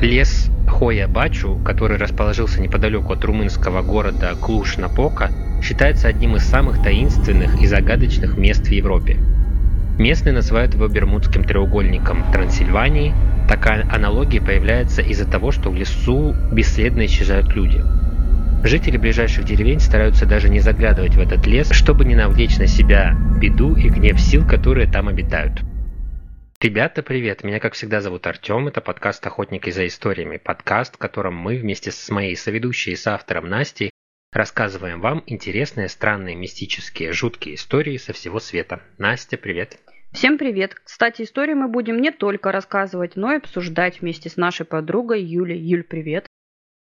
[0.00, 7.66] Лес Хоя-Бачу, который расположился неподалеку от румынского города Клуж-Напока, считается одним из самых таинственных и
[7.66, 9.16] загадочных мест в Европе.
[9.98, 13.12] Местные называют его Бермудским треугольником Трансильвании.
[13.48, 17.82] Такая аналогия появляется из-за того, что в лесу бесследно исчезают люди.
[18.62, 23.16] Жители ближайших деревень стараются даже не заглядывать в этот лес, чтобы не навлечь на себя
[23.40, 25.60] беду и гнев сил, которые там обитают.
[26.60, 27.44] Ребята, привет!
[27.44, 28.66] Меня, как всегда, зовут Артем.
[28.66, 30.38] Это подкаст «Охотники за историями».
[30.38, 33.90] Подкаст, в котором мы вместе с моей соведущей и с автором Настей
[34.32, 38.82] рассказываем вам интересные, странные, мистические, жуткие истории со всего света.
[38.98, 39.78] Настя, привет!
[40.10, 40.74] Всем привет!
[40.74, 45.60] Кстати, истории мы будем не только рассказывать, но и обсуждать вместе с нашей подругой Юлей.
[45.60, 46.26] Юль, привет!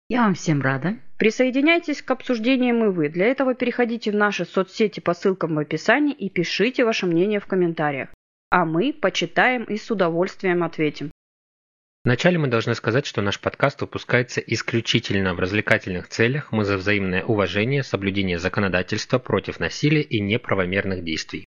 [0.09, 0.97] Я вам всем рада.
[1.19, 3.11] Присоединяйтесь к обсуждениям и вы.
[3.11, 7.47] Для этого переходите в наши соцсети по ссылкам в описании и пишите ваше мнение в
[7.47, 8.09] комментариях
[8.51, 11.11] а мы почитаем и с удовольствием ответим.
[12.05, 16.53] Вначале мы должны сказать, что наш подкаст выпускается исключительно в развлекательных целях.
[16.53, 21.45] Мы за взаимное уважение, соблюдение законодательства против насилия и неправомерных действий.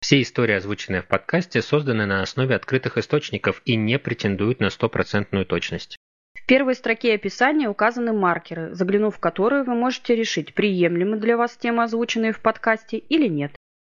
[0.00, 5.44] Все истории, озвученные в подкасте, созданы на основе открытых источников и не претендуют на стопроцентную
[5.44, 5.98] точность.
[6.34, 11.56] В первой строке описания указаны маркеры, заглянув в которые вы можете решить, приемлемы для вас
[11.56, 13.52] темы, озвученные в подкасте, или нет.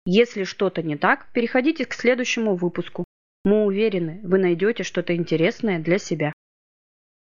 [0.06, 3.04] Если что-то не так, переходите к следующему выпуску.
[3.44, 6.32] Мы уверены, вы найдете что-то интересное для себя.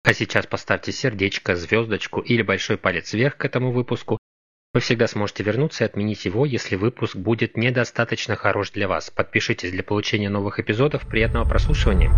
[0.04, 4.20] А сейчас поставьте сердечко, звездочку или большой палец вверх к этому выпуску.
[4.74, 9.10] Вы всегда сможете вернуться и отменить его, если выпуск будет недостаточно хорош для вас.
[9.10, 11.08] Подпишитесь для получения новых эпизодов.
[11.08, 12.12] Приятного прослушивания!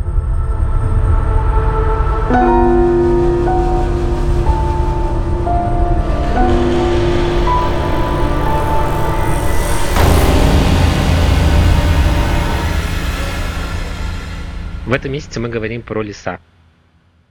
[14.88, 16.39] В этом месяце мы говорим про леса.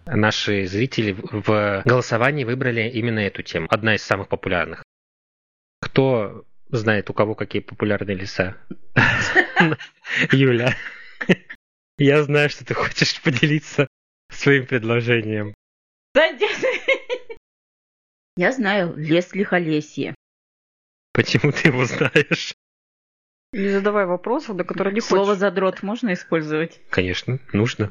[0.04, 3.66] Наши зрители в голосовании выбрали именно эту тему.
[3.70, 4.82] Одна из самых популярных.
[5.81, 8.58] Кто знает, у кого какие популярные леса?
[10.32, 10.76] Юля,
[11.97, 13.88] я знаю, что ты хочешь поделиться
[14.31, 15.54] своим предложением.
[18.36, 20.14] Я знаю лес Лихолесье.
[21.14, 22.52] Почему ты его знаешь?
[23.56, 25.39] Не задавай вопросов, до которых не Слово хочешь.
[25.41, 26.78] задрот можно использовать?
[26.91, 27.91] Конечно, нужно.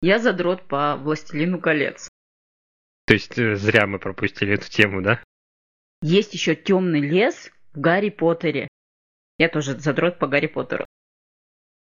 [0.00, 2.08] Я задрот по Властелину колец.
[3.06, 5.20] То есть э, зря мы пропустили эту тему, да?
[6.00, 8.68] Есть еще темный лес в Гарри Поттере.
[9.36, 10.86] Я тоже задрот по Гарри Поттеру.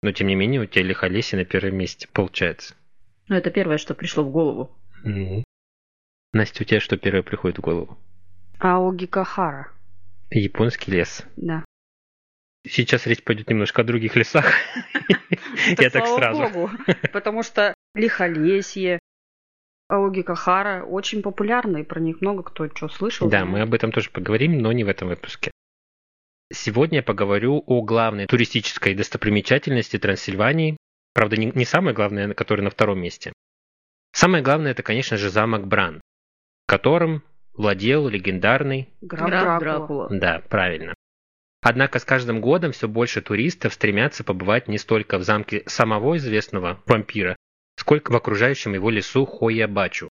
[0.02, 2.76] Но тем не менее у тебя лихолесие на первом месте получается.
[3.28, 4.74] Ну, это первое, что пришло в голову.
[5.04, 5.44] Мгм.
[6.32, 7.98] Настя, у тебя что первое приходит в голову?
[8.58, 9.70] Аоги Кахара.
[10.30, 11.26] Японский лес.
[11.36, 11.62] Да.
[12.68, 14.46] Сейчас речь пойдет немножко о других лесах.
[15.78, 16.70] Я так сразу.
[17.12, 19.00] потому что Лихолесье,
[19.88, 23.28] Аоги Кахара очень популярны, и про них много кто что слышал.
[23.28, 25.50] Да, мы об этом тоже поговорим, но не в этом выпуске.
[26.52, 30.76] Сегодня я поговорю о главной туристической достопримечательности Трансильвании.
[31.12, 33.32] Правда, не, не самое главное, которое на втором месте.
[34.12, 36.00] Самое главное, это, конечно же, замок Бран,
[36.66, 37.22] которым
[37.52, 38.88] владел легендарный...
[39.00, 40.08] Граф Граф Дракула.
[40.10, 40.94] Да, правильно.
[41.68, 46.80] Однако с каждым годом все больше туристов стремятся побывать не столько в замке самого известного
[46.86, 47.34] вампира,
[47.76, 50.08] сколько в окружающем его лесу Хоя-Бачу.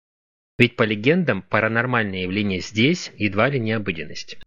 [0.61, 4.39] Ведь по легендам паранормальные явления здесь едва ли не обыденность.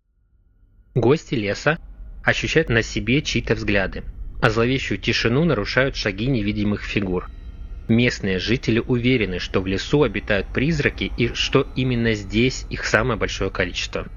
[0.95, 1.77] Гости леса
[2.23, 4.05] ощущают на себе чьи-то взгляды,
[4.41, 7.29] а зловещую тишину нарушают шаги невидимых фигур.
[7.89, 13.51] Местные жители уверены, что в лесу обитают призраки и что именно здесь их самое большое
[13.51, 14.07] количество.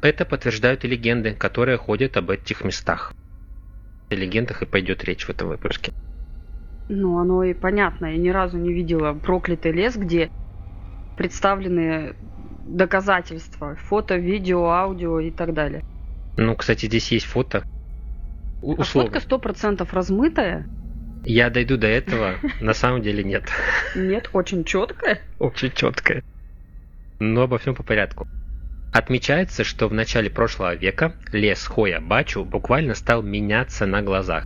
[0.00, 3.12] Это подтверждают и легенды, которые ходят об этих местах.
[4.10, 5.92] О легендах и пойдет речь в этом выпуске.
[6.88, 8.06] Ну, оно и понятно.
[8.06, 10.28] Я ни разу не видела проклятый лес, где
[11.16, 12.14] представлены
[12.66, 13.76] доказательства.
[13.76, 15.82] Фото, видео, аудио и так далее.
[16.36, 17.64] Ну, кстати, здесь есть фото.
[18.62, 19.10] У- А условно.
[19.10, 20.66] фотка сто процентов размытая?
[21.24, 23.44] Я дойду до этого, на самом деле нет.
[23.96, 25.20] Нет, очень четкая.
[25.38, 26.22] Очень четкое.
[27.18, 28.26] Но обо всем по порядку.
[28.90, 34.44] Отмечается, что в начале прошлого века лес Хоя-Бачу буквально стал меняться на глазах.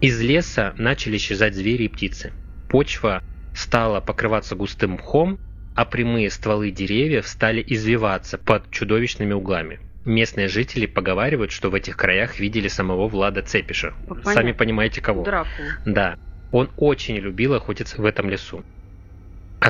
[0.00, 2.32] Из леса начали исчезать звери и птицы.
[2.68, 3.22] Почва
[3.54, 5.38] стала покрываться густым мхом,
[5.74, 9.80] а прямые стволы деревьев стали извиваться под чудовищными углами.
[10.04, 13.94] Местные жители поговаривают, что в этих краях видели самого Влада Цепиша.
[14.06, 14.54] Ну, Сами понятно.
[14.54, 15.24] понимаете кого.
[15.24, 15.68] Дракула.
[15.84, 16.16] Да,
[16.50, 18.64] он очень любил охотиться в этом лесу.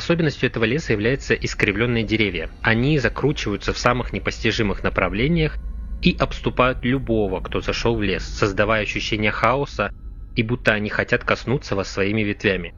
[0.08, 2.48] Особенностью этого леса являются искривленные деревья.
[2.62, 5.58] Они закручиваются в самых непостижимых направлениях
[6.00, 9.92] и обступают любого, кто зашел в лес, создавая ощущение хаоса
[10.34, 12.72] и будто они хотят коснуться вас своими ветвями.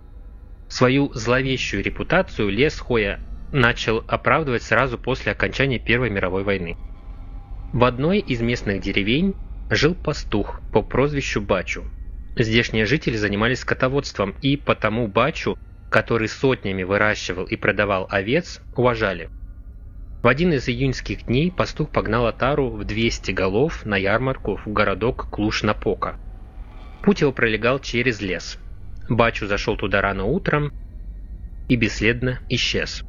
[0.66, 3.20] Свою зловещую репутацию лес Хоя
[3.52, 6.76] начал оправдывать сразу после окончания Первой мировой войны.
[7.72, 9.36] В одной из местных деревень
[9.70, 11.84] жил пастух по прозвищу Бачу.
[12.34, 15.56] Здешние жители занимались скотоводством и потому Бачу,
[15.90, 19.28] который сотнями выращивал и продавал овец, уважали.
[20.22, 25.26] В один из июньских дней пастух погнал отару в 200 голов на ярмарку в городок
[25.30, 26.16] Клуш-Напока.
[27.02, 28.58] Путь его пролегал через лес.
[29.08, 30.72] Бачу зашел туда рано утром
[31.68, 33.02] и бесследно исчез.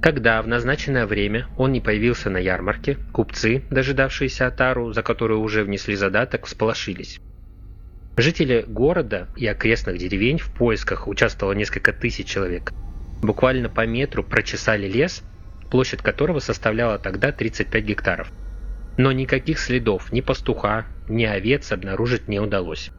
[0.00, 5.64] Когда в назначенное время он не появился на ярмарке, купцы, дожидавшиеся Атару, за которую уже
[5.64, 7.20] внесли задаток, всполошились.
[8.16, 12.72] Жители города и окрестных деревень в поисках участвовало несколько тысяч человек.
[13.22, 15.22] Буквально по метру прочесали лес,
[15.70, 18.30] площадь которого составляла тогда 35 гектаров.
[18.98, 22.90] Но никаких следов ни пастуха, ни овец обнаружить не удалось.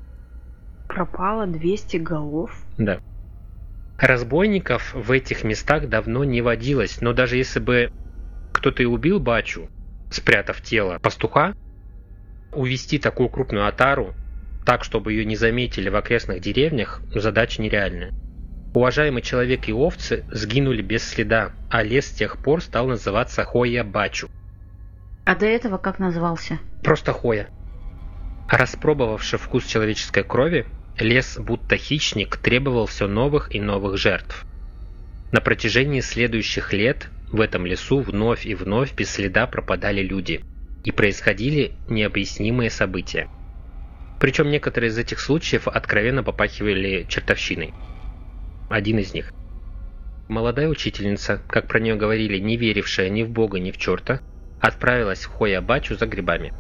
[0.88, 2.52] Пропало 200 голов?
[2.80, 3.00] Да.
[4.00, 7.92] Разбойников в этих местах давно не водилось, но даже если бы
[8.52, 9.70] кто-то и убил Бачу,
[10.10, 11.54] спрятав тело пастуха,
[12.52, 14.16] увести такую крупную отару
[14.66, 18.14] так, чтобы ее не заметили в окрестных деревнях, задача нереальная.
[18.74, 23.84] Уважаемый человек и овцы сгинули без следа, а лес с тех пор стал называться Хоя
[23.84, 24.30] Бачу.
[25.26, 26.60] А до этого как назывался?
[26.84, 27.50] Просто Хоя.
[28.50, 30.66] Распробовавший вкус человеческой крови,
[31.00, 34.46] Лес, будто хищник, требовал все новых и новых жертв.
[35.32, 40.42] На протяжении следующих лет в этом лесу вновь и вновь без следа пропадали люди,
[40.84, 43.28] и происходили необъяснимые события.
[44.24, 47.74] Причем некоторые из этих случаев откровенно попахивали чертовщиной.
[48.70, 49.34] Один из них.
[50.30, 54.22] Молодая учительница, как про нее говорили, не верившая ни в бога, ни в черта,
[54.62, 56.54] отправилась в Хоябачу за грибами.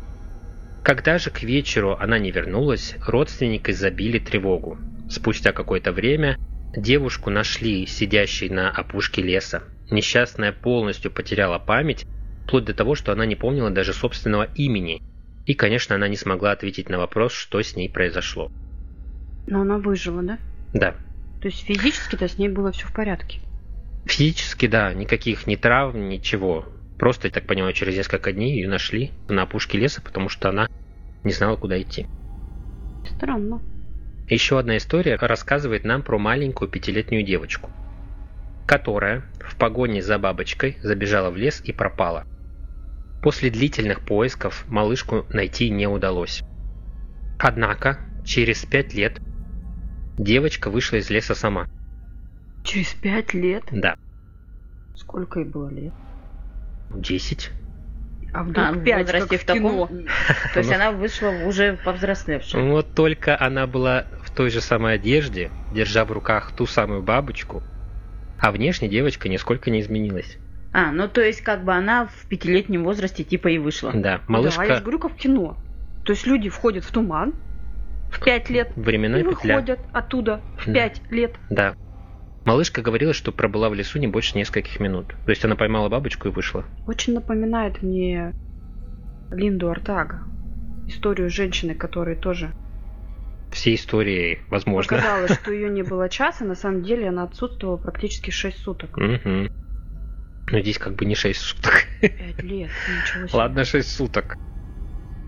[0.84, 4.78] Когда же к вечеру она не вернулась, родственники забили тревогу.
[5.10, 6.36] Спустя какое-то время
[6.76, 9.64] девушку нашли сидящей на опушке леса.
[9.90, 12.06] Несчастная полностью потеряла память,
[12.44, 15.02] вплоть до того, что она не помнила даже собственного имени.
[15.46, 18.52] И, конечно, она не смогла ответить на вопрос, что с ней произошло.
[19.48, 20.40] Но она выжила, да?
[20.74, 20.96] Да.
[21.42, 23.40] То есть физически-то с ней было все в порядке?
[24.06, 26.66] Физически, да, никаких ни травм, ничего.
[26.98, 30.70] Просто, я так понимаю, через несколько дней ее нашли на опушке леса, потому что она
[31.24, 32.08] не знала, куда идти.
[33.06, 33.62] Странно.
[34.30, 37.70] Еще одна история рассказывает нам про маленькую пятилетнюю девочку,
[38.66, 42.26] которая в погоне за бабочкой забежала в лес и пропала.
[43.24, 46.44] После длительных поисков малышку найти не удалось.
[47.40, 49.22] Однако, через пять лет
[50.18, 51.68] девочка вышла из леса сама.
[52.66, 53.64] Через пять лет?
[53.72, 53.96] Да.
[54.96, 55.94] Сколько ей было лет?
[56.94, 57.52] Десять.
[58.34, 59.88] А вдруг а, 5, возрасте как в, в таком...
[60.54, 62.70] То есть она вышла уже повзрослевшая.
[62.72, 67.64] Вот только она была в той же самой одежде, держа в руках ту самую бабочку,
[68.40, 70.40] а внешне девочка нисколько не изменилась.
[70.74, 73.92] А, ну то есть как бы она в пятилетнем возрасте типа и вышла.
[73.94, 74.62] Да, малышка...
[74.62, 75.58] Да, я же говорю, как в кино.
[76.04, 77.36] То есть люди входят в туман
[78.12, 79.56] в пять лет Временная и петля.
[79.56, 81.36] выходят оттуда в пять лет.
[81.50, 81.76] Да,
[82.46, 85.16] Малышка говорила, что пробыла в лесу не больше нескольких минут.
[85.26, 86.66] То есть она поймала бабочку и вышла.
[86.88, 88.34] Очень напоминает мне
[89.32, 90.24] Линду Артага.
[90.88, 92.52] Историю женщины, которая тоже...
[93.52, 94.98] Все истории, возможно.
[94.98, 98.98] Оказалось, что ее не было часа, на самом деле она отсутствовала практически 6 суток.
[98.98, 99.48] Угу.
[100.52, 101.86] Но здесь как бы не 6 суток.
[102.02, 103.38] 5 лет, ничего себе.
[103.38, 104.38] Ладно, 6 суток.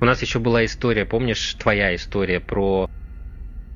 [0.02, 2.90] У нас еще была история, помнишь, твоя история про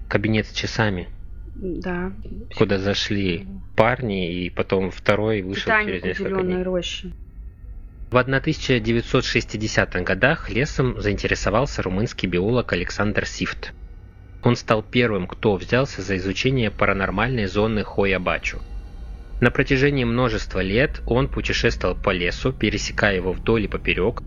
[0.09, 1.07] кабинет с часами?
[1.55, 2.11] Да.
[2.55, 6.63] Куда зашли парни, и потом второй вышел Титанику через несколько дней.
[6.63, 7.13] рощи.
[8.11, 13.73] В 1960-х годах лесом заинтересовался румынский биолог Александр Сифт.
[14.41, 18.61] Он стал первым, кто взялся за изучение паранормальной зоны Хоя-Бачу.
[19.39, 24.21] На протяжении множества лет он путешествовал по лесу, пересекая его вдоль и поперек.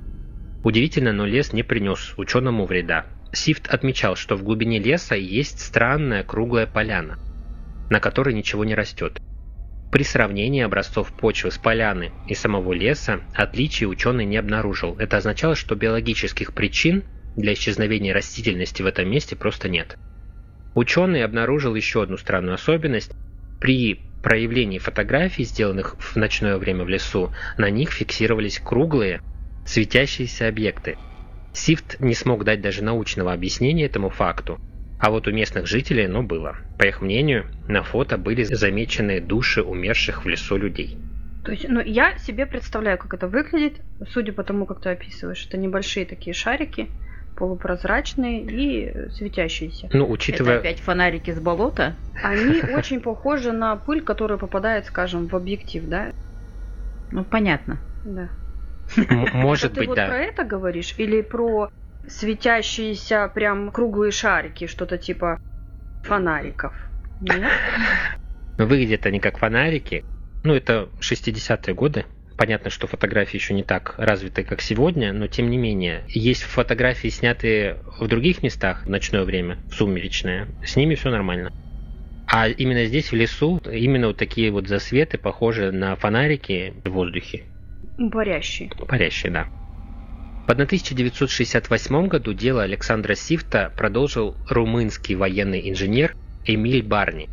[0.62, 3.06] Удивительно, но лес не принес ученому вреда.
[3.32, 7.18] Сифт отмечал, что в глубине леса есть странная круглая поляна,
[7.90, 9.20] на которой ничего не растет.
[9.90, 14.96] При сравнении образцов почвы с поляны и самого леса отличий ученый не обнаружил.
[14.98, 17.04] Это означало, что биологических причин
[17.36, 19.98] для исчезновения растительности в этом месте просто нет.
[20.74, 23.12] Ученый обнаружил еще одну странную особенность.
[23.60, 29.20] При проявлении фотографий, сделанных в ночное время в лесу, на них фиксировались круглые,
[29.64, 30.96] светящиеся объекты,
[31.52, 34.58] Сифт не смог дать даже научного объяснения этому факту,
[34.98, 36.56] а вот у местных жителей оно было.
[36.78, 40.96] По их мнению, на фото были замечены души умерших в лесу людей.
[41.44, 45.44] То есть, ну, я себе представляю, как это выглядит, судя по тому, как ты описываешь.
[45.46, 46.88] Это небольшие такие шарики,
[47.42, 49.90] полупрозрачные и светящиеся.
[49.92, 50.58] Ну, учитывая...
[50.58, 51.96] Это опять фонарики с болота?
[52.22, 56.12] Они очень похожи на пыль, которая попадает, скажем, в объектив, да?
[57.10, 57.78] Ну, понятно.
[58.04, 58.28] Да.
[59.32, 60.06] Может Это ты быть, вот да.
[60.06, 60.94] про это говоришь?
[60.98, 61.68] Или про
[62.06, 65.40] светящиеся прям круглые шарики, что-то типа
[66.04, 66.72] фонариков?
[67.20, 67.50] Нет?
[68.56, 70.04] Выглядят они как фонарики.
[70.44, 72.04] Ну, это 60-е годы.
[72.42, 76.02] Понятно, что фотографии еще не так развиты, как сегодня, но тем не менее.
[76.08, 80.48] Есть фотографии, снятые в других местах в ночное время, в сумеречное.
[80.66, 81.52] С ними все нормально.
[82.26, 87.44] А именно здесь, в лесу, именно вот такие вот засветы, похожи на фонарики в воздухе.
[88.10, 88.70] Парящие.
[88.88, 89.44] Парящие, да.
[90.48, 97.28] В 1968 году дело Александра Сифта продолжил румынский военный инженер Эмиль Барни.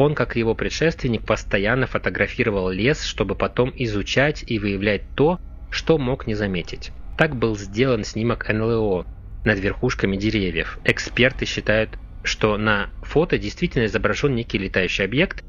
[0.00, 5.40] Он, как и его предшественник, постоянно фотографировал лес, чтобы потом изучать и выявлять то,
[5.70, 6.92] что мог не заметить.
[7.16, 9.06] Так был сделан снимок НЛО
[9.44, 10.78] над верхушками деревьев.
[10.84, 15.42] Эксперты считают, что на фото действительно изображен некий летающий объект,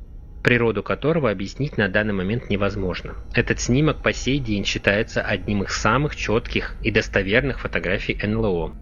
[0.44, 3.18] природу которого объяснить на данный момент невозможно.
[3.36, 8.74] Этот снимок по сей день считается одним из самых четких и достоверных фотографий НЛО.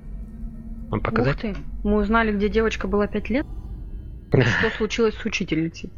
[0.92, 1.36] Вам показать?
[1.36, 1.56] Ух ты.
[1.84, 3.46] Мы узнали, где девочка была 5 лет.
[4.32, 5.90] Что случилось с учительницей?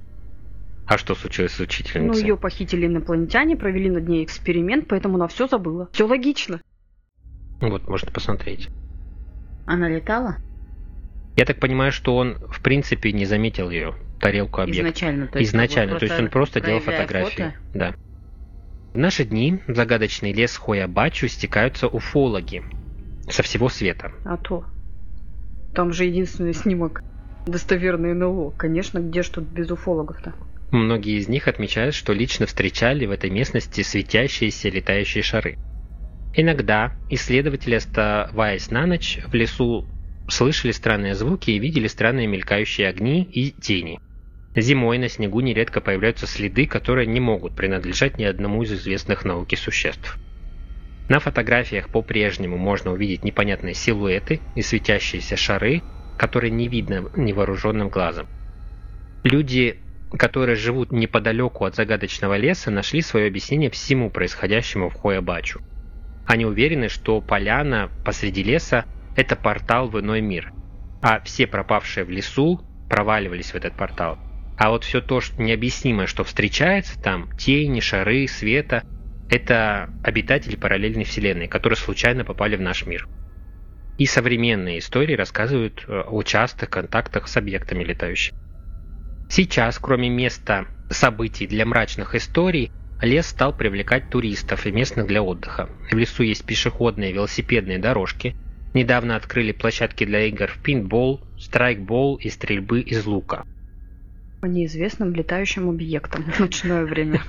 [0.85, 2.21] А что случилось с Ну, учительницей?
[2.23, 5.89] ее похитили инопланетяне, провели над ней эксперимент, поэтому она все забыла.
[5.91, 6.61] Все логично.
[7.61, 8.69] Вот, можно посмотреть.
[9.65, 10.37] Она летала?
[11.37, 14.81] Я так понимаю, что он в принципе не заметил ее, тарелку объекта.
[14.81, 15.27] Изначально.
[15.27, 17.43] То есть, Изначально, то есть он просто делал фотографии.
[17.43, 17.53] фото?
[17.73, 17.93] Да.
[18.93, 22.63] В наши дни в загадочный лес Хоябачу стекаются уфологи
[23.29, 24.11] со всего света.
[24.25, 24.65] А то.
[25.75, 27.03] Там же единственный снимок
[27.51, 28.51] достоверный НЛО.
[28.51, 30.33] Конечно, где ж тут без уфологов-то?
[30.71, 35.57] Многие из них отмечают, что лично встречали в этой местности светящиеся летающие шары.
[36.35, 39.87] Иногда исследователи, оставаясь на ночь в лесу,
[40.27, 43.99] слышали странные звуки и видели странные мелькающие огни и тени.
[44.55, 49.57] Зимой на снегу нередко появляются следы, которые не могут принадлежать ни одному из известных науке
[49.57, 50.17] существ.
[51.07, 55.81] На фотографиях по-прежнему можно увидеть непонятные силуэты и светящиеся шары,
[56.19, 58.27] которые не видно невооруженным глазом.
[59.23, 59.79] Люди,
[60.11, 65.61] которые живут неподалеку от загадочного леса, нашли свое объяснение всему происходящему в Хоябачу.
[66.27, 68.85] Они уверены, что поляна посреди леса–
[69.15, 70.51] это портал в иной мир,
[71.01, 74.19] а все пропавшие в лесу проваливались в этот портал.
[74.57, 78.83] А вот все то, что необъяснимое, что встречается там, тени, шары, света–
[79.29, 83.07] это обитатели параллельной вселенной, которые случайно попали в наш мир.
[83.99, 88.35] И современные истории рассказывают э, о частых контактах с объектами летающими.
[89.27, 95.69] Сейчас, кроме места событий для мрачных историй, лес стал привлекать туристов и местных для отдыха.
[95.91, 98.37] В лесу есть пешеходные велосипедные дорожки.
[98.73, 103.43] Недавно открыли площадки для игр в пинбол, страйкбол и стрельбы из лука.
[104.39, 107.21] По неизвестным летающим объектам в ночное время.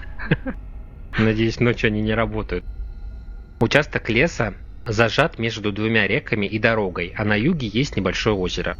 [1.19, 2.65] Надеюсь, ночью они не работают.
[3.59, 4.55] Участок леса
[4.93, 8.77] зажат между двумя реками и дорогой, а на юге есть небольшое озеро.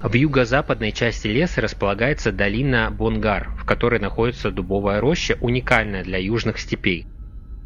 [0.00, 6.58] В юго-западной части леса располагается долина Бонгар, в которой находится дубовая роща, уникальная для южных
[6.58, 7.06] степей.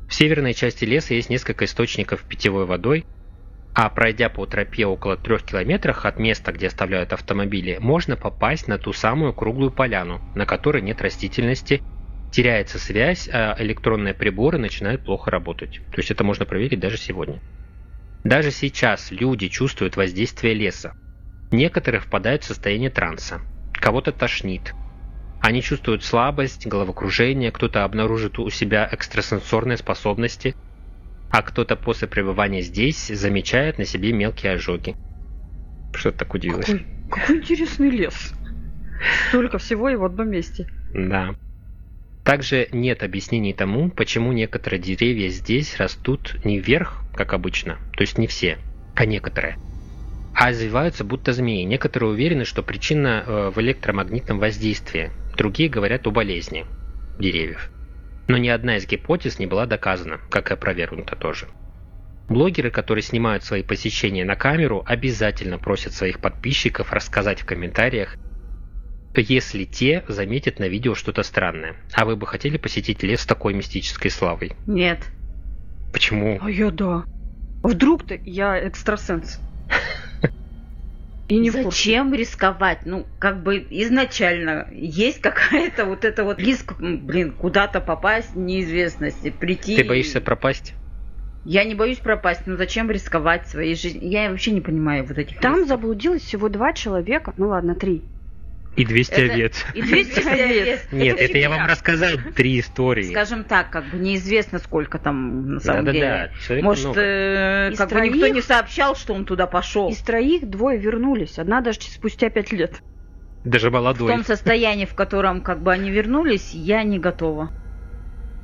[0.06, 3.06] В северной части леса есть несколько источников питьевой водой,
[3.74, 8.78] а пройдя по тропе около трех километрах от места, где оставляют автомобили, можно попасть на
[8.78, 11.82] ту самую круглую поляну, на которой нет растительности,
[12.36, 15.80] теряется связь, а электронные приборы начинают плохо работать.
[15.90, 17.40] То есть это можно проверить даже сегодня.
[18.24, 20.92] Даже сейчас люди чувствуют воздействие леса.
[21.50, 23.40] Некоторые впадают в состояние транса,
[23.72, 24.74] кого-то тошнит.
[25.40, 30.54] Они чувствуют слабость, головокружение, кто-то обнаружит у себя экстрасенсорные способности,
[31.30, 34.94] а кто-то после пребывания здесь замечает на себе мелкие ожоги.
[35.94, 36.66] Что ты так удивилась?
[36.66, 38.34] Какой, какой интересный лес.
[39.28, 40.66] Столько всего и в одном месте.
[40.92, 41.34] Да.
[42.26, 48.18] Также нет объяснений тому, почему некоторые деревья здесь растут не вверх, как обычно, то есть
[48.18, 48.58] не все,
[48.96, 49.58] а некоторые,
[50.34, 51.62] а извиваются будто змеи.
[51.62, 56.66] Некоторые уверены, что причина э, в электромагнитном воздействии, другие говорят о болезни
[57.20, 57.70] деревьев.
[58.26, 61.46] Но ни одна из гипотез не была доказана, как и опровергнута тоже.
[62.28, 68.16] Блогеры, которые снимают свои посещения на камеру, обязательно просят своих подписчиков рассказать в комментариях,
[69.20, 71.76] если те заметят на видео что-то странное.
[71.92, 74.52] А вы бы хотели посетить лес с такой мистической славой?
[74.66, 75.00] Нет.
[75.92, 76.38] Почему?
[76.40, 77.04] А я да.
[77.62, 79.40] Вдруг-то я экстрасенс.
[81.28, 81.70] И не в курсе.
[81.70, 82.80] Зачем рисковать?
[82.84, 89.76] Ну, как бы изначально есть какая-то вот эта вот риск, блин, куда-то попасть, неизвестности, прийти.
[89.76, 90.74] Ты боишься пропасть?
[91.44, 94.08] Я не боюсь пропасть, но зачем рисковать своей жизнью?
[94.08, 95.68] Я вообще не понимаю вот этих Там рисков.
[95.68, 98.02] заблудилось всего два человека, ну ладно, три.
[98.76, 99.64] И 200 Это- овец.
[99.74, 100.80] И 200 овец.
[100.92, 103.10] Нет, это я вам рассказал три истории.
[103.10, 106.00] Скажем так, как бы неизвестно, сколько там на самом деле.
[106.00, 107.00] Да-да-да, человек Может, много.
[107.00, 109.88] э, как бы никто не сообщал, что он туда пошел.
[109.88, 112.82] Из троих двое вернулись, одна даже спустя пять лет.
[113.44, 114.12] Даже В молодой.
[114.12, 117.50] том состоянии, в котором как бы они вернулись, я не готова.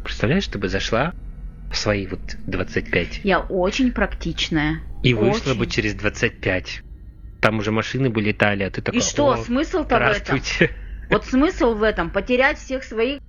[0.05, 1.12] Представляешь, ты бы зашла
[1.71, 4.81] в свои вот 25 Я очень практичная.
[5.03, 5.59] и вышла Очень.
[5.59, 6.83] бы через 25.
[7.42, 10.40] Там уже машины бы летали, а ты такой, И что, «О, смысл-то в этом?
[11.11, 13.20] Вот смысл в этом потерять всех своих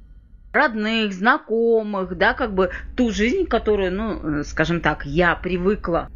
[0.53, 6.09] родных, знакомых, да, как бы ту жизнь, которую, ну, э, скажем так, я привыкла.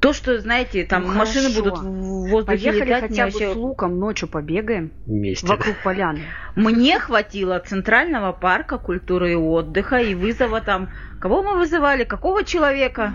[0.00, 1.62] То, что, знаете, там Ну, машины хорошо.
[1.62, 5.46] будут в воздухе Поехали летать, хотя бы вообще- с луком ночью побегаем Вместе.
[5.46, 6.20] вокруг поляны.
[6.56, 10.90] Мне хватило Центрального парка культуры и отдыха и вызова там...
[11.20, 12.04] Кого мы вызывали?
[12.04, 13.12] Какого человека?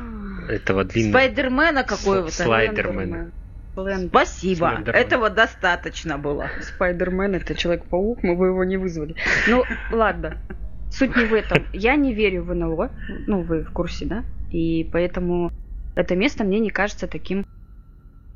[0.50, 1.12] Этого длинного.
[1.12, 2.32] Спайдермена какого-то.
[2.32, 3.32] Слайдермен.
[3.74, 4.10] Слендермен.
[4.10, 4.70] Спасибо.
[4.70, 5.02] Слендермен.
[5.02, 6.50] Этого достаточно было.
[6.62, 9.16] Спайдермен это Человек-паук, мы бы его не вызвали.
[9.48, 10.38] Ну, ладно.
[10.92, 11.66] Суть не в этом.
[11.74, 12.92] Я не верю в НЛО.
[13.28, 14.24] Ну, вы в курсе, да?
[14.52, 15.52] И поэтому
[15.96, 17.46] это место мне не кажется таким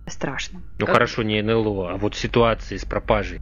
[0.08, 0.64] страшным.
[0.80, 3.40] Ну Как- хорошо, не НЛО, а вот ситуации с пропажей.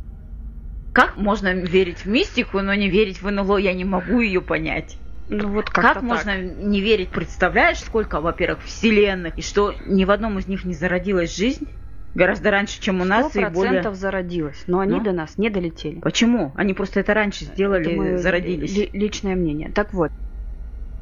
[0.93, 3.57] Как можно верить в мистику, но не верить в НЛО?
[3.57, 4.97] Я не могу ее понять.
[5.29, 7.09] Ну вот Как как-то можно не верить?
[7.09, 11.67] Представляешь, сколько, во-первых, вселенных, и что ни в одном из них не зародилась жизнь?
[12.15, 13.53] Гораздо раньше, чем у нас, Сто и более...
[13.73, 15.03] процентов зародилась, но они Ну?
[15.03, 15.99] до нас не долетели.
[15.99, 16.53] Почему?
[16.55, 18.75] Они просто это раньше сделали, Это мое зародились.
[18.75, 19.69] ли- личное мнение.
[19.71, 20.09] Так вот,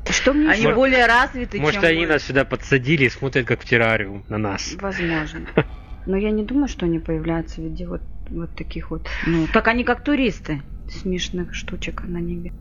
[0.10, 2.08] что мне Они еще- более развиты, Может, чем они мы.
[2.08, 4.76] нас сюда подсадили и смотрят как в террариум на нас.
[4.82, 5.48] Возможно.
[6.08, 9.68] Но я не думаю, что они появляются в виде вот, вот таких вот Ну, так
[9.68, 10.64] они как туристы.
[10.88, 12.52] смешных штучек на небе.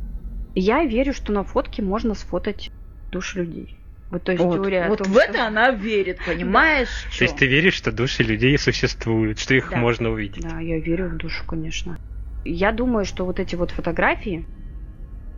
[0.54, 2.68] Я верю, что на фотке можно сфотать
[3.10, 3.81] души людей.
[4.12, 7.06] Вот то есть Вот, теория о вот том, в что- это она верит, понимаешь?
[7.16, 9.78] То есть ты веришь, что души людей существуют, что их Да.
[9.78, 10.42] можно увидеть?
[10.46, 11.96] Да, я верю в душу, конечно.
[12.44, 14.46] Я думаю, что вот эти вот фотографии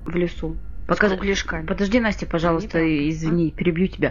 [0.04, 1.66] в лесу Покажи- с кругляшками.
[1.66, 4.10] Подожди, Настя, пожалуйста, Они там, извини, перебью тебя.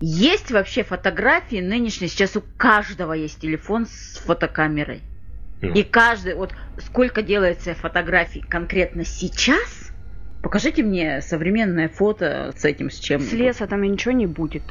[0.00, 5.02] Есть вообще фотографии нынешние, сейчас у каждого есть телефон с фотокамерой.
[5.60, 9.81] Ну, И каждый, вот сколько делается фотографий конкретно сейчас,
[10.42, 14.64] покажите мне современное фото с этим, с чем С леса там и ничего не будет.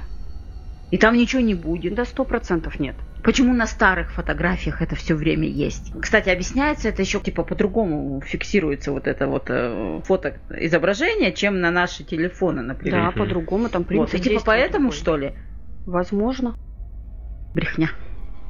[0.91, 1.95] И там ничего не будет.
[1.95, 2.97] Да сто процентов нет.
[3.23, 5.93] Почему на старых фотографиях это все время есть?
[6.01, 11.71] Кстати, объясняется это еще типа по-другому фиксируется вот это вот э, фото изображение, чем на
[11.71, 13.05] наши телефоны, например.
[13.05, 14.97] Да, по-другому там Вот, принцип и типа поэтому другой.
[14.97, 15.33] что ли?
[15.85, 16.55] Возможно.
[17.53, 17.91] Брехня.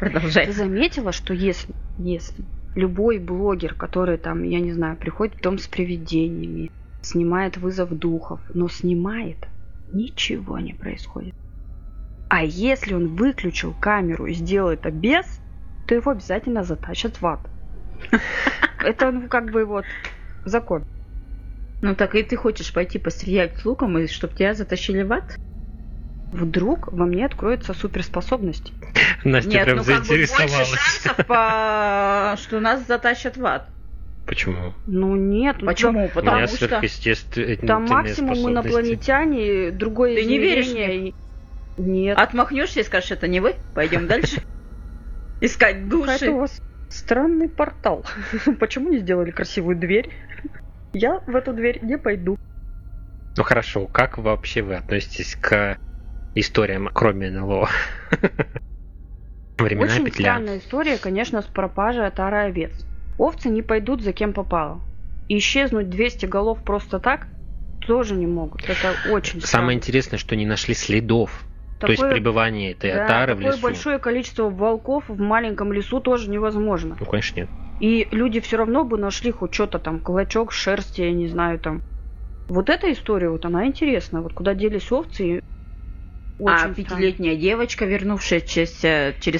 [0.00, 0.52] Ты Продолжай.
[0.52, 5.66] заметила, что если, если любой блогер, который там, я не знаю, приходит в дом с
[5.66, 6.70] привидениями,
[7.02, 9.48] снимает вызов духов, но снимает,
[9.92, 11.34] ничего не происходит.
[12.28, 15.26] А если он выключил камеру и сделал это без,
[15.86, 17.40] то его обязательно затащат в ад.
[18.78, 19.84] Это ну, как бы вот
[20.44, 20.84] закон.
[21.82, 25.36] Ну так и ты хочешь пойти пострелять с луком, и чтобы тебя затащили в ад?
[26.32, 28.72] Вдруг во мне откроется суперспособность.
[29.24, 30.68] Настя Нет, прям ну как бы больше заинтересовалась.
[30.68, 33.68] шансов, по- что нас затащат в ад.
[34.26, 34.74] Почему?
[34.86, 35.90] Ну нет, ну, Почему?
[35.90, 36.56] У меня Потому что...
[36.56, 41.14] сверхъестественные Там максимум инопланетяне, другое Ты не веришь и-
[41.78, 42.16] Нет.
[42.18, 43.56] Отмахнешься и скажешь, это не вы?
[43.74, 44.40] Пойдем дальше.
[45.40, 46.30] Искать Какой-то у души.
[46.32, 46.58] вас
[46.90, 48.04] странный портал.
[48.60, 50.10] Почему не сделали красивую дверь?
[50.92, 52.36] Я в эту дверь не пойду.
[53.36, 55.76] Ну хорошо, как вообще вы относитесь к
[56.34, 57.68] историям, кроме НЛО?
[59.58, 60.32] Времена Очень петля.
[60.34, 62.72] странная история, конечно, с пропажей отары овец.
[63.18, 64.82] Овцы не пойдут за кем попало.
[65.28, 67.28] И исчезнуть 200 голов просто так
[67.80, 68.68] тоже не могут.
[68.68, 69.72] Это очень Самое странно.
[69.74, 71.46] интересное, что не нашли следов.
[71.78, 73.62] То есть Такое- пребывание этой да, отары в такое лесу.
[73.62, 76.96] большое количество волков в маленьком лесу тоже невозможно.
[76.98, 77.50] Ну, конечно, нет.
[77.78, 81.82] И люди все равно бы нашли хоть что-то там, клочок шерсти, я не знаю, там.
[82.48, 84.20] Вот эта история, вот она интересна.
[84.20, 85.40] Вот куда делись овцы,
[86.40, 86.74] А очень странно.
[86.74, 88.72] пятилетняя девочка, вернувшая через,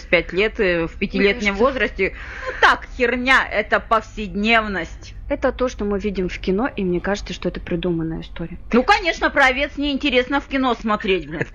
[0.03, 2.15] пять лет э, в пятилетнем возрасте,
[2.47, 5.15] ну так, херня, это повседневность.
[5.29, 8.59] Это то, что мы видим в кино, и мне кажется, что это придуманная история.
[8.73, 11.47] Ну, конечно, про овец неинтересно в кино смотреть, блин.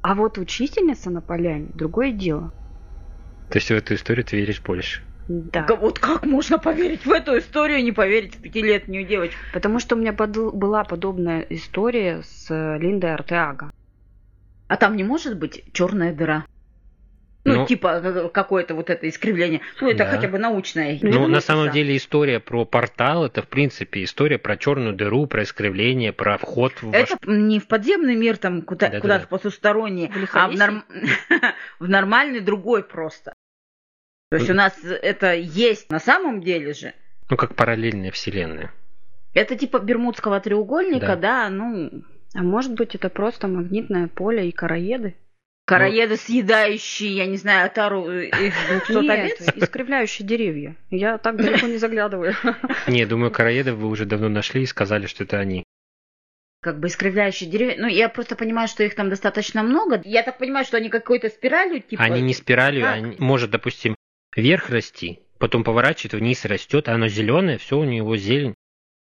[0.00, 2.52] А вот учительница на поляне другое дело.
[3.50, 5.02] То есть в эту историю ты веришь больше.
[5.28, 5.66] Да.
[5.80, 9.38] Вот как можно поверить в эту историю и не поверить в пятилетнюю девочку?
[9.52, 13.70] Потому что у меня была подобная история с э, Линдой Артеага.
[14.72, 16.46] А там не может быть черная дыра?
[17.44, 19.60] Ну, Ну, типа э, какое-то вот это искривление.
[19.82, 20.06] Ну, это Да.
[20.10, 20.98] хотя бы научное.
[21.02, 21.40] Ну, Ну, на да.
[21.42, 26.38] самом деле история про портал это в принципе история про черную дыру, про искривление, про
[26.38, 27.10] вход в ваш...
[27.10, 29.00] Это не в подземный мир, там, куда, Да-да-да.
[29.02, 30.84] куда-то потусторонний, В а в, норм-
[31.78, 33.34] в нормальный другой просто.
[34.30, 36.94] То есть у нас это есть на самом деле же.
[37.28, 38.72] Ну, как параллельная вселенная.
[39.34, 45.14] Это типа Бермудского треугольника, да, ну, А может быть, это просто магнитное поле и короеды?
[45.64, 48.54] короеды съедающие, я не знаю, отару э, из
[48.86, 50.76] 200 Нет, искривляющие деревья.
[50.90, 52.34] Я так далеко не заглядываю.
[52.86, 55.64] Не, думаю, короедов вы уже давно нашли и сказали, что это они.
[56.60, 57.76] Как бы искривляющие деревья.
[57.78, 60.00] Ну, я просто понимаю, что их там достаточно много.
[60.04, 62.02] Я так понимаю, что они какой-то спиралью, типа...
[62.02, 62.94] Они не спиралью, как?
[62.94, 63.96] они может, допустим,
[64.36, 68.54] вверх расти, потом поворачивает, вниз растет, а оно зеленое, все у него зелень.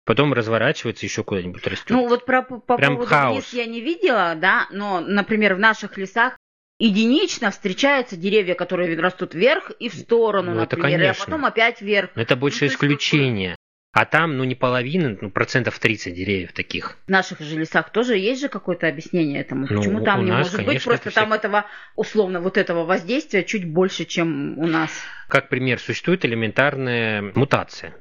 [0.04, 1.90] Потом разворачивается, еще куда-нибудь растет.
[1.90, 3.36] Ну, вот про, по Прям поводу хаос.
[3.36, 6.36] лес я не видела, да, но, например, в наших лесах
[6.80, 11.22] единично встречаются деревья, которые растут вверх и в сторону, Ну, это например, конечно.
[11.22, 12.10] а потом опять вверх.
[12.16, 13.54] Но это больше то есть исключение.
[13.94, 16.96] А там, ну, не половина, ну, процентов 30 деревьев таких.
[17.06, 19.66] В наших же лесах тоже есть же какое-то объяснение этому.
[19.68, 20.66] Ну, Почему там не нас, может быть?
[20.66, 24.90] конечно, Просто это там всяк- этого, условно, вот этого воздействия чуть больше, чем у нас.
[25.28, 27.94] Как пример, существует элементарная мутация.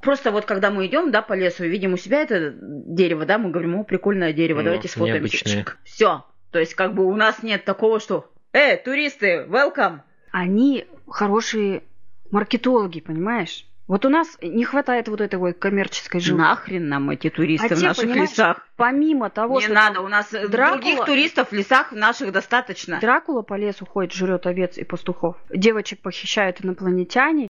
[0.00, 3.38] Просто вот когда мы идем, да, по лесу и видим у себя это дерево, да,
[3.38, 5.64] мы говорим, о, прикольное дерево, Ну, давайте сфотаемся.
[5.84, 6.24] Все.
[6.50, 11.82] То есть как бы у нас нет такого, что «Эй, туристы, welcome!» Они хорошие
[12.30, 13.64] маркетологи, понимаешь?
[13.86, 16.38] Вот у нас не хватает вот этой вот коммерческой жилы.
[16.40, 18.66] Нахрен нам эти туристы А в те, наших лесах?
[18.76, 22.30] Помимо того, Не что надо, там у нас э, Дракула- других туристов в лесах наших
[22.32, 23.00] достаточно.
[23.00, 25.36] Дракула по лесу ходит, жрет овец и пастухов.
[25.48, 27.48] Девочек похищают инопланетяне,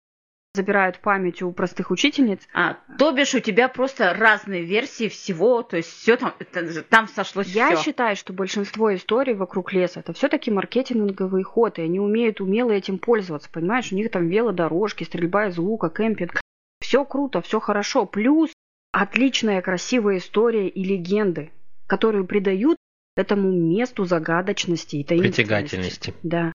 [0.58, 2.40] забирают память у простых учительниц.
[2.54, 7.08] А, то бишь у тебя просто разные версии всего, то есть все там, это- там
[7.08, 7.84] сошлось Я все.
[7.86, 13.00] считаю, что большинство историй вокруг леса это все-таки маркетинговый ход, и они умеют умело этим
[13.00, 13.92] пользоваться, понимаешь?
[13.92, 16.40] У них там велодорожки, стрельба из лука, кемпинг.
[16.82, 18.06] Все круто, все хорошо.
[18.06, 18.52] Плюс
[18.92, 21.52] отличная красивая история и легенды,
[21.88, 22.78] которые придают
[23.16, 25.42] этому месту загадочности и таинственности.
[25.42, 26.14] Притягательности.
[26.22, 26.54] Да.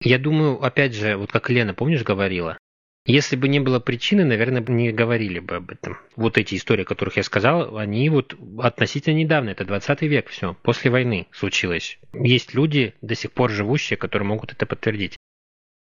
[0.00, 2.58] Я думаю, опять же, вот как Лена, помнишь, говорила,
[3.04, 5.98] если бы не было причины, наверное, не говорили бы об этом.
[6.14, 10.54] Вот эти истории, о которых я сказал, они вот относительно недавно, это 20 век, все,
[10.62, 11.98] после войны случилось.
[12.12, 15.16] Есть люди, до сих пор живущие, которые могут это подтвердить.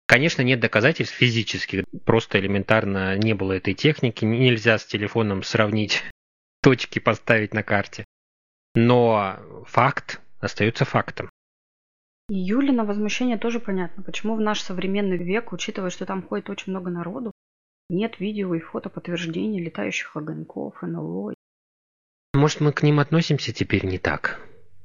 [0.07, 6.03] Конечно, нет доказательств физических, просто элементарно не было этой техники, нельзя с телефоном сравнить
[6.63, 8.05] точки, поставить на карте.
[8.75, 11.31] Но факт остается фактом.
[12.29, 14.03] И Юлина возмущение тоже понятно.
[14.03, 17.33] Почему в наш современный век, учитывая, что там ходит очень много народу,
[17.89, 21.35] нет видео и фото подтверждения летающих огоньков, НЛО.
[22.35, 24.41] Может, мы к ним относимся теперь не так?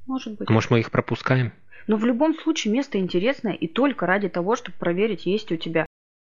[0.06, 0.50] Может быть.
[0.50, 1.52] Может, мы их пропускаем?
[1.88, 5.86] Но в любом случае место интересное и только ради того, чтобы проверить, есть у тебя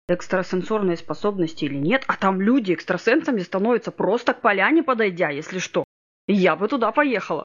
[0.09, 2.03] экстрасенсорные способности или нет.
[2.07, 5.83] А там люди экстрасенсами становятся просто к поляне подойдя, если что.
[6.27, 7.43] Я бы туда поехала.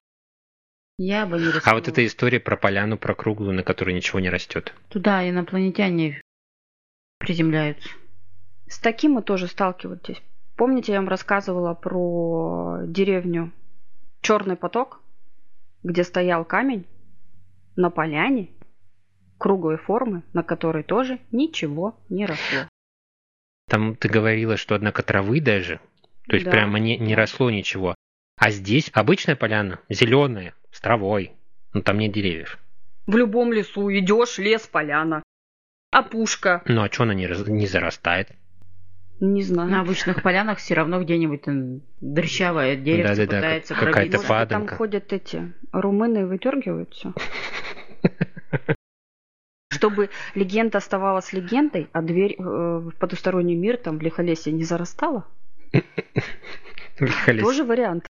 [0.98, 1.74] Я бы не А рискнула.
[1.76, 4.74] вот эта история про поляну, про круглую, на которой ничего не растет.
[4.88, 6.20] Туда инопланетяне
[7.18, 7.88] приземляются.
[8.66, 10.20] С таким мы тоже сталкиваетесь.
[10.56, 13.52] Помните, я вам рассказывала про деревню
[14.20, 15.00] Черный поток,
[15.84, 16.84] где стоял камень
[17.76, 18.48] на поляне
[19.38, 22.66] круглой формы, на которой тоже ничего не росло.
[23.68, 25.78] Там ты говорила, что однако травы даже,
[26.26, 26.50] то есть Да.
[26.50, 27.94] прямо не, не росло ничего.
[28.36, 31.32] А здесь обычная поляна, зеленая, с травой.
[31.72, 32.58] Ну там нет деревьев.
[33.06, 35.22] В любом лесу идешь, лес, поляна.
[35.90, 36.62] Опушка.
[36.66, 38.30] Ну а что она не, раз- не зарастает?
[39.20, 39.70] Не знаю.
[39.70, 41.42] На обычных полянах все равно где-нибудь
[42.00, 44.18] дрыщавое деревце Да-да-да, пытается какая-то пробиться.
[44.18, 44.76] Может, там паданка.
[44.76, 47.12] ходят эти румыны и выдергивают все.
[49.70, 55.26] Чтобы легенда оставалась легендой, а дверь э, в потусторонний мир там в Лихолесье не зарастала.
[56.98, 58.06] Тоже вариант.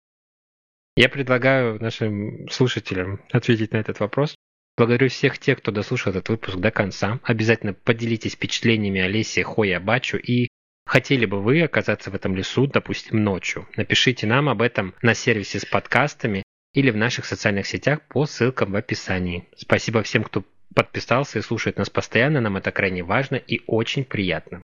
[0.99, 4.35] Я предлагаю нашим слушателям ответить на этот вопрос.
[4.77, 7.21] Благодарю всех тех, кто дослушал этот выпуск до конца.
[7.23, 10.49] Обязательно поделитесь впечатлениями о лесе Хоя Бачу и
[10.87, 13.69] хотели бы вы оказаться в этом лесу, допустим, ночью.
[13.77, 16.43] Напишите нам об этом на сервисе с подкастами
[16.75, 19.49] или в наших социальных сетях по ссылкам в описании.
[19.57, 20.43] Спасибо всем, кто
[20.75, 22.41] подписался и слушает нас постоянно.
[22.41, 24.63] Нам это крайне важно и очень приятно.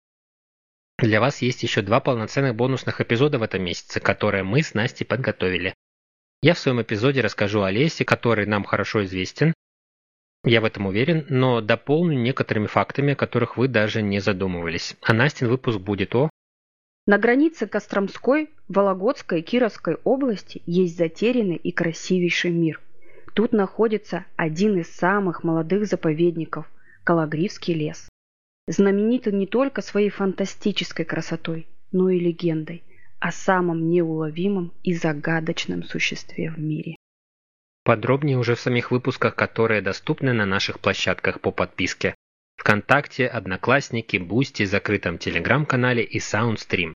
[0.99, 5.05] Для вас есть еще два полноценных бонусных эпизода в этом месяце, которые мы с Настей
[5.05, 5.73] подготовили.
[6.45, 9.51] Я в своем эпизоде расскажу о лесе, который нам хорошо известен.
[10.43, 14.95] Я в этом уверен, но дополню некоторыми фактами, о которых вы даже не задумывались.
[15.01, 16.29] А Настин выпуск будет о...
[17.07, 22.79] На границе Костромской, Вологодской и Кировской области есть затерянный и красивейший мир.
[23.33, 26.67] Тут находится один из самых молодых заповедников
[27.03, 28.07] Кологривский лес.
[28.67, 32.83] Знамениты не только своей фантастической красотой, но и легендой
[33.19, 36.95] о самом неуловимом и загадочном существе в мире.
[37.83, 42.15] Подробнее уже в самих выпусках, которые доступны на наших площадках по подписке.
[42.57, 46.93] ВКонтакте, Одноклассники, Boosty, закрытом Телеграм-канале и Soundstream.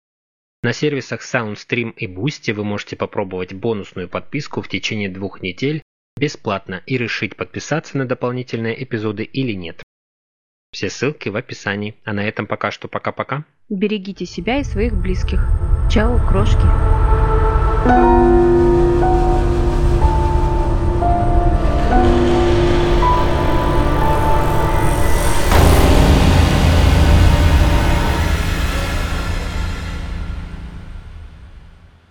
[0.63, 5.83] На сервисах Soundstream и Boosty вы можете попробовать бонусную подписку в течение двух недель
[6.19, 9.83] бесплатно и решить, подписаться на дополнительные эпизоды или нет.
[10.73, 11.95] Все ссылки в описании.
[12.05, 13.45] А на этом пока что пока-пока.
[13.69, 15.41] Берегите себя и своих близких.
[15.89, 16.67] Чао, крошки.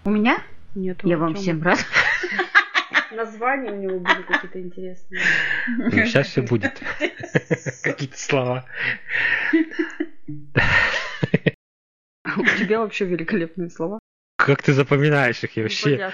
[0.05, 0.37] У меня?
[0.73, 1.85] Нет, Я вам всем рад.
[3.11, 5.21] Названия у него были какие-то интересные.
[5.77, 6.81] Ну, сейчас все будет.
[7.83, 8.65] Какие-то слова.
[12.37, 13.99] У тебя вообще великолепные слова.
[14.37, 16.11] Как ты запоминаешь их вообще?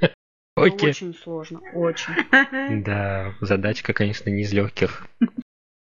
[0.56, 0.90] Окей.
[0.90, 2.12] Очень сложно, очень.
[2.84, 5.06] Да, задачка, конечно, не из легких.